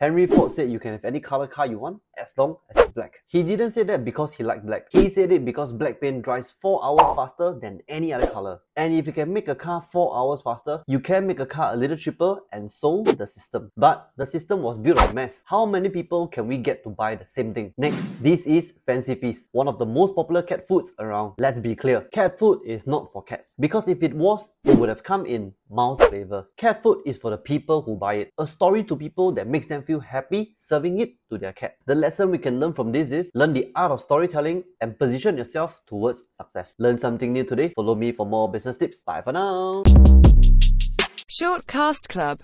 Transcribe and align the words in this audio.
Henry 0.00 0.28
Ford 0.28 0.52
said 0.52 0.70
you 0.70 0.78
can 0.78 0.92
have 0.92 1.04
any 1.04 1.18
color 1.18 1.48
car 1.48 1.66
you 1.66 1.78
want 1.78 2.00
as 2.20 2.32
long 2.36 2.56
as 2.70 2.84
it's 2.84 2.92
black. 2.92 3.22
He 3.26 3.42
didn't 3.42 3.72
say 3.72 3.82
that 3.84 4.04
because 4.04 4.34
he 4.34 4.44
liked 4.44 4.66
black. 4.66 4.86
He 4.90 5.08
said 5.08 5.32
it 5.32 5.44
because 5.44 5.72
black 5.72 6.00
paint 6.00 6.22
dries 6.22 6.54
4 6.60 6.84
hours 6.84 7.14
faster 7.16 7.58
than 7.60 7.80
any 7.88 8.12
other 8.12 8.26
color. 8.26 8.60
And 8.76 8.94
if 8.94 9.06
you 9.06 9.12
can 9.12 9.32
make 9.32 9.48
a 9.48 9.54
car 9.54 9.82
4 9.82 10.16
hours 10.16 10.42
faster, 10.42 10.82
you 10.86 11.00
can 11.00 11.26
make 11.26 11.40
a 11.40 11.46
car 11.46 11.72
a 11.72 11.76
little 11.76 11.96
cheaper 11.96 12.36
and 12.52 12.70
so 12.70 13.02
the 13.02 13.26
system. 13.26 13.70
But 13.76 14.10
the 14.16 14.26
system 14.26 14.62
was 14.62 14.78
built 14.78 14.98
on 14.98 15.14
mess. 15.14 15.42
How 15.46 15.66
many 15.66 15.88
people 15.88 16.28
can 16.28 16.46
we 16.46 16.58
get 16.58 16.82
to 16.84 16.90
buy 16.90 17.14
the 17.14 17.26
same 17.26 17.54
thing? 17.54 17.72
Next, 17.76 18.10
this 18.22 18.46
is 18.46 18.74
Fancy 18.86 19.14
Feast, 19.14 19.48
one 19.52 19.68
of 19.68 19.78
the 19.78 19.86
most 19.86 20.14
popular 20.14 20.42
cat 20.42 20.66
foods 20.66 20.92
around. 20.98 21.34
Let's 21.38 21.60
be 21.60 21.74
clear, 21.74 22.02
cat 22.12 22.38
food 22.38 22.60
is 22.64 22.86
not 22.86 23.12
for 23.12 23.22
cats. 23.22 23.54
Because 23.58 23.88
if 23.88 24.02
it 24.02 24.14
was, 24.14 24.48
it 24.64 24.76
would 24.76 24.88
have 24.88 25.02
come 25.02 25.26
in 25.26 25.52
mouse 25.70 26.00
flavor. 26.00 26.46
Cat 26.56 26.82
food 26.82 27.02
is 27.04 27.18
for 27.18 27.30
the 27.30 27.36
people 27.36 27.82
who 27.82 27.96
buy 27.96 28.14
it. 28.14 28.32
A 28.38 28.46
story 28.46 28.82
to 28.84 28.96
people 28.96 29.32
that 29.32 29.46
makes 29.46 29.66
them 29.66 29.82
feel 29.82 30.00
happy 30.00 30.54
serving 30.56 31.00
it 31.00 31.14
to 31.30 31.38
their 31.38 31.52
cat. 31.52 31.76
The 31.86 31.94
lesson 32.08 32.30
we 32.30 32.38
can 32.38 32.58
learn 32.58 32.72
from 32.72 32.90
this 32.90 33.08
is 33.12 33.30
learn 33.34 33.52
the 33.52 33.66
art 33.74 33.92
of 33.94 34.00
storytelling 34.00 34.58
and 34.80 34.98
position 34.98 35.36
yourself 35.36 35.70
towards 35.86 36.24
success. 36.40 36.74
Learn 36.78 36.96
something 36.96 37.34
new 37.34 37.44
today. 37.44 37.68
Follow 37.76 37.94
me 37.94 38.12
for 38.12 38.24
more 38.24 38.46
business 38.50 38.78
tips. 38.78 39.02
Bye 39.02 39.20
for 39.20 39.32
now. 39.32 39.82
Shortcast 41.38 42.08
Club 42.08 42.36